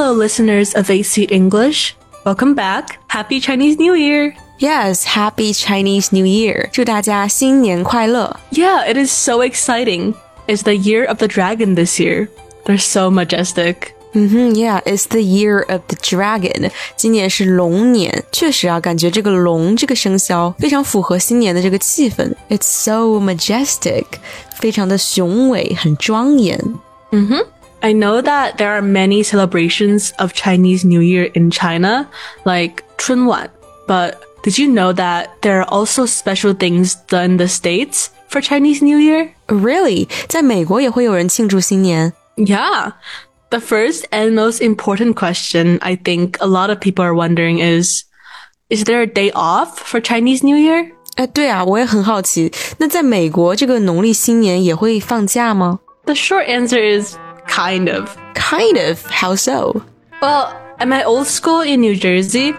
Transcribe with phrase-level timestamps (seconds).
[0.00, 1.94] Hello, listeners of AC English.
[2.24, 2.98] Welcome back.
[3.08, 4.34] Happy Chinese New Year.
[4.58, 6.68] Yes, Happy Chinese New Year!
[6.72, 8.38] 祝大家新年快乐。
[8.52, 10.14] Yeah, it is so exciting.
[10.46, 12.28] It's the year of the dragon this year.
[12.64, 13.92] They're so majestic.
[14.12, 16.70] 嗯哼，Yeah, it's the year of the dragon.
[16.96, 22.32] 今年是龙年，确实啊，感觉这个龙这个生肖非常符合新年的这个气氛。
[22.48, 24.04] It's so majestic，
[24.58, 26.58] 非常的雄伟，很庄严。
[27.82, 32.08] I know that there are many celebrations of Chinese New Year in China,
[32.44, 33.48] like Chunwan.
[33.86, 38.40] But did you know that there are also special things done in the States for
[38.40, 39.30] Chinese New Year?
[39.48, 42.12] Really，在美国也会有人庆祝新年。
[42.36, 42.92] Yeah.
[43.50, 48.02] The first and most important question I think a lot of people are wondering is
[48.68, 50.90] Is there a day off for Chinese New Year?
[51.14, 57.16] 哎，对啊，我也很好奇，那在美国这个农历新年也会放假吗 The short answer is
[57.47, 59.05] kind of.？Kind of.
[59.05, 59.83] How so?
[60.21, 62.53] Well, at my old school in New Jersey,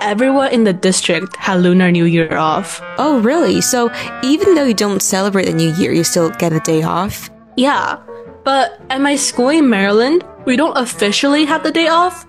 [0.00, 2.80] everyone in the district had Lunar New Year off.
[2.98, 3.60] Oh, really?
[3.60, 3.90] So
[4.22, 7.30] even though you don't celebrate the New Year, you still get a day off?
[7.56, 7.98] Yeah,
[8.44, 12.26] but at my school in Maryland, we don't officially have the day off.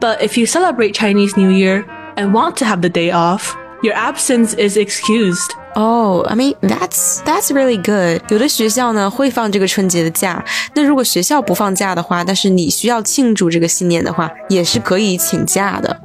[0.00, 1.84] But if you celebrate Chinese New Year
[2.16, 5.52] and want to have the day off, your absence is excused.
[5.75, 8.21] Oh, I mean that's that's really good.
[8.29, 10.43] 有的学校呢会放这个春节的假，
[10.75, 15.97] 那如果学校不放假的话，但是你需要庆祝这个新年的话，也是可以请假的。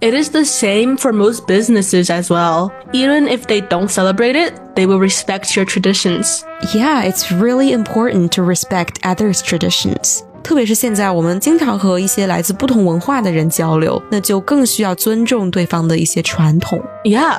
[0.00, 2.70] It is the same for most businesses as well.
[2.92, 6.40] Even if they don't celebrate it, they will respect your traditions.
[6.74, 10.22] Yeah, it's really important to respect others' traditions.
[10.42, 16.82] 特别是现在，我们经常和一些来自不同文化的人交流，那就更需要尊重对方的一些传统。
[17.04, 17.38] Yeah.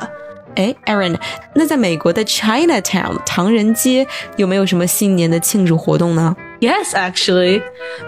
[0.57, 1.17] 哎，Erin，
[1.55, 7.63] 那在美国的 Chinatown 唐人街有没有什么新年的庆祝活动呢？Yes, actually.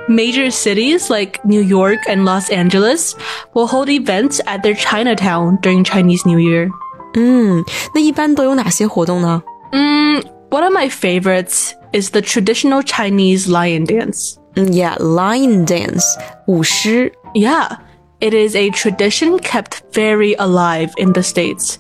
[0.09, 3.13] Major cities like New York and Los Angeles
[3.53, 6.71] will hold events at their Chinatown during Chinese New Year.
[7.15, 7.65] 嗯,
[7.95, 9.43] 那一般都有哪些活动呢?
[9.73, 14.35] Mm, one of my favorites is the traditional Chinese lion dance.
[14.55, 16.05] Mm, yeah, lion dance.
[16.47, 17.13] 舞狮.
[17.35, 17.79] Yeah.
[18.22, 21.80] it is a tradition kept very alive in the States.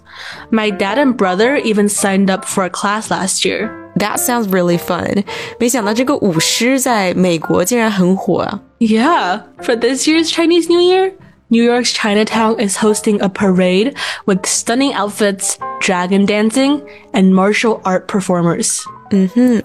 [0.52, 3.70] My dad and brother even signed up for a class last year.
[3.97, 5.24] That sounds really fun。
[5.59, 8.62] 没想到这个舞狮在美国竟然很火啊！
[8.80, 11.12] Yeah, for this year's Chinese New Year,
[11.53, 16.81] New York's Chinatown is hosting a parade with stunning outfits, dragon dancing,
[17.12, 18.81] and martial art performers.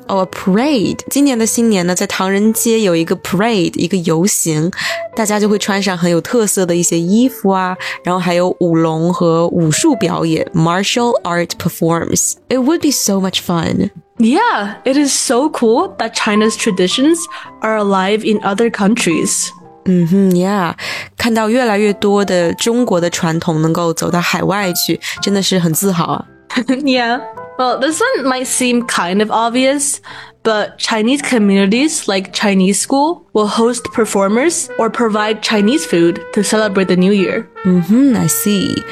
[0.08, 1.00] 哦、a parade。
[1.10, 4.70] 今年的新年呢，在唐人街有一个 parade，一个游行，
[5.14, 13.90] 大家就会穿上很有特色的一些衣服啊，然后还有舞龙和武术表演，martial art performs。It would be so much fun.
[14.16, 17.18] Yeah, it is so cool that China's traditions
[17.60, 19.50] are alive in other countries.
[19.88, 20.72] 嗯哼，Yeah，
[21.16, 26.24] 看到越来越多的中国的传统能够走到海外去，真的是很自豪啊。
[26.68, 27.20] yeah.
[27.56, 29.98] Well, this one might seem kind of obvious,
[30.42, 36.86] but Chinese communities like Chinese school will host performers or provide Chinese food to celebrate
[36.86, 37.44] the new year.
[37.64, 38.82] 嗯，I see。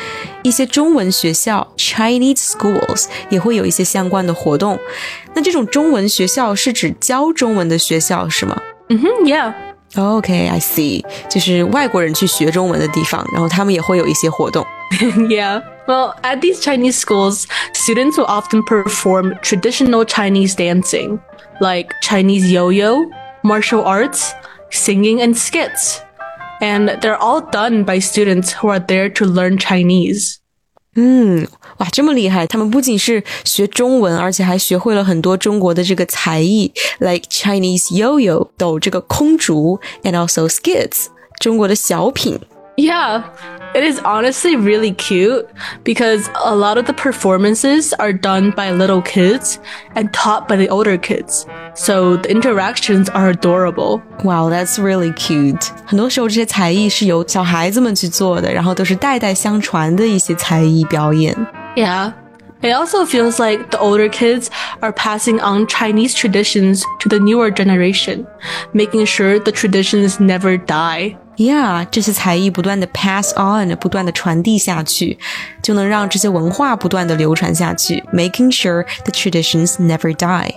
[0.45, 4.79] 一些中文学校 （Chinese schools） 也会有一些相关的活动。
[5.35, 8.57] 那这种中文学校是指教中文的学校是吗
[8.89, 9.53] hmm yeah.
[9.97, 14.67] ？OK，I、see，就是外国人去学中文的地方，然后他们也会有一些活动。
[15.29, 15.63] yeah.
[15.87, 21.19] Well, at these Chinese schools, students will often perform traditional Chinese dancing,
[21.61, 23.03] like Chinese yo-yo,
[23.43, 24.31] martial arts,
[24.71, 26.01] singing, and skits.
[26.61, 30.39] And they're all done by students who are there to learn Chinese.
[31.00, 31.48] 嗯，
[31.78, 32.48] 哇，这么厉害！
[32.48, 41.06] 他们不仅是学中文，而且还学会了很多中国的这个才艺，like Chinese yo-yo 抖这个空竹，and also skits
[41.40, 42.40] 中国的小品。
[42.78, 43.24] Yeah,
[43.77, 45.47] it is honestly really cute
[45.85, 49.59] because a lot of the performances are done by little kids
[49.95, 51.47] and taught by the older kids.
[51.75, 54.03] So the interactions are adorable.
[54.25, 55.71] Wow, that's really cute.
[55.87, 61.35] 很多时候这些才艺是由小孩子们去做的，然后都是代代相传的一些才艺表演。
[61.75, 62.13] Yeah.
[62.61, 64.47] It also feels like the older kids
[64.79, 68.25] are passing on Chinese traditions to the newer generation,
[68.73, 71.17] making sure the traditions never die.
[71.37, 75.19] Yeah，这些才艺不断的 pass on，不断的传递下去，
[75.63, 80.53] 就能让这些文化不断的流传下去，making sure the traditions never die。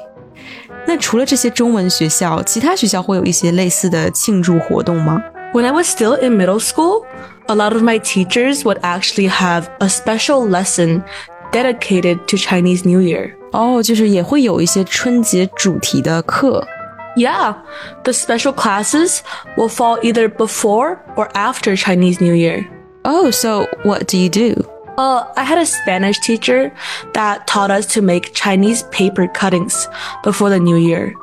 [0.86, 5.24] 那除了这些中文学校，其他学校会有一些类似的庆祝活动吗？
[5.54, 7.06] When I was still in middle school,
[7.48, 11.04] a lot of my teachers would actually have a special lesson
[11.52, 13.32] dedicated to Chinese New Year.
[13.54, 16.68] 哦，就是也会有一些春节主题的课。
[17.16, 17.62] Yeah,
[18.04, 19.24] the special classes
[19.56, 22.68] will fall either before or after Chinese New Year.
[23.06, 24.56] Oh, so what do you do?
[24.98, 26.74] Well, I had a Spanish teacher
[27.14, 29.88] that taught us to make Chinese paper cuttings
[30.24, 31.14] before the new year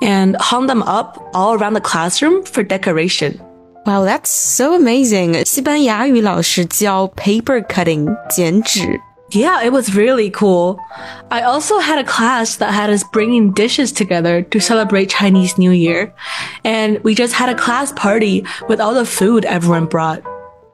[0.00, 3.40] and hung them up all around the classroom for decoration.
[3.86, 5.44] Wow, that's so amazing.
[5.44, 9.00] 西班牙语老师教 paper cutting 剪纸。
[9.32, 10.78] Yeah, it was really cool.
[11.30, 15.70] I also had a class that had us bringing dishes together to celebrate Chinese New
[15.70, 16.14] Year.
[16.64, 20.22] And we just had a class party with all the food everyone brought.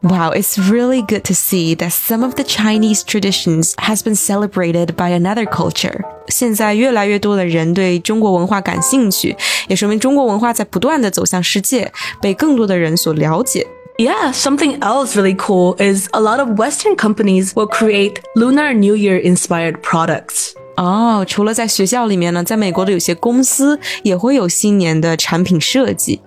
[0.04, 4.94] Wow, it's really good to see that some of the Chinese traditions has been celebrated
[4.94, 6.04] by another culture.
[6.28, 9.34] 现在越来越多的人对中国文化感兴趣，
[9.66, 13.66] 也说明中国文化在不断的走向世界，被更多的人所了解。
[13.98, 18.96] Yeah, something else really cool is a lot of Western companies will create Lunar New
[18.96, 20.52] Year inspired products.
[20.76, 26.20] 哦，除了在学校里面呢，在美国的有些公司也会有新年的产品设计。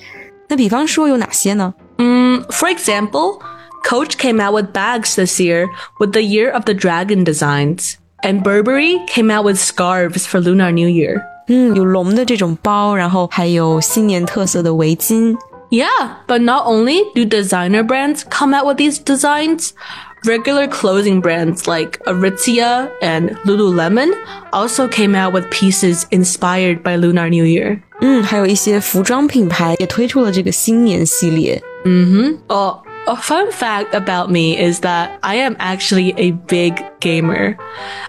[0.48, 1.74] 那比方说有哪些呢？
[1.98, 3.40] Mm, for example,
[3.84, 5.68] Coach came out with bags this year
[6.00, 7.96] with the Year of the Dragon designs.
[8.24, 11.22] And Burberry came out with scarves for Lunar New Year.
[11.50, 15.36] 嗯，有龙的这种包，然后还有新年特色的围巾。
[15.72, 19.74] Yeah, but not only do designer brands come out with these designs,
[20.26, 24.14] regular clothing brands like Aritzia and Lululemon
[24.54, 27.82] also came out with pieces inspired by Lunar New Year.
[28.00, 31.62] 嗯，还有一些服装品牌也推出了这个新年系列。
[32.48, 32.78] Oh,
[33.08, 37.56] a fun fact about me is that I am actually a big gamer.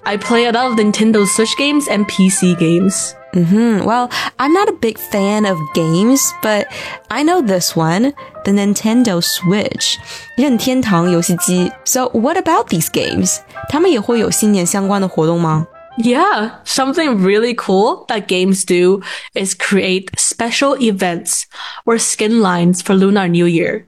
[0.04, 3.14] I play a lot of Nintendo Switch games and PC games.
[3.32, 4.08] Hmm, well,
[4.38, 6.66] I'm not a big fan of games, but
[7.08, 8.12] I know this one,
[8.44, 9.96] the Nintendo Switch,
[10.36, 11.70] 任天堂游戏机.
[11.84, 13.38] So, what about these games?
[13.68, 15.66] 他们也会有新年相关的活动吗？
[15.98, 19.02] Yeah, something really cool that games do
[19.34, 21.42] is create special events
[21.84, 23.86] or skin lines for Lunar New Year.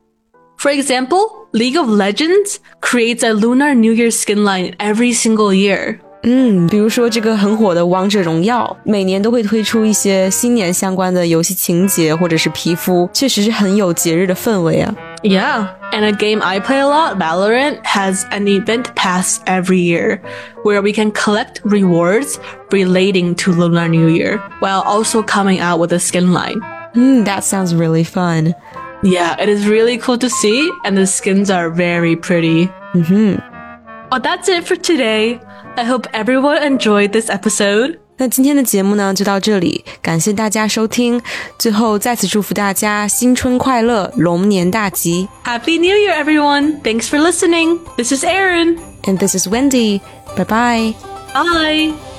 [0.57, 6.01] For example, League of Legends creates a Lunar New Year skin line every single year.
[6.25, 14.95] 嗯，比如说这个很火的《王者荣耀》，每年都会推出一些新年相关的游戏情节或者是皮肤，确实是很有节日的氛围啊。
[15.23, 20.21] Yeah, and a game I play a lot, Valorant, has an event pass every year
[20.63, 22.35] where we can collect rewards
[22.69, 26.61] relating to Lunar New Year while also coming out with a skin line.
[26.95, 28.55] 嗯，That sounds really fun.
[29.03, 32.69] Yeah, it is really cool to see, and the skins are very pretty.
[32.95, 33.37] Mm-hmm.
[34.10, 35.40] Well, that's it for today.
[35.76, 38.00] I hope everyone enjoyed this episode.
[38.18, 41.22] 那今天的节目呢就到这里，感谢大家收听。
[41.60, 46.82] 最后再次祝福大家新春快乐，龙年大吉！Happy New Year, everyone!
[46.82, 47.80] Thanks for listening.
[47.98, 50.00] This is Erin and this is Wendi.
[50.38, 50.94] Bye bye.
[51.34, 52.15] Bye.